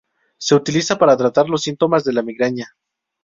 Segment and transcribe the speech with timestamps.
[0.39, 2.75] Se utiliza para tratar los síntomas de la migraña.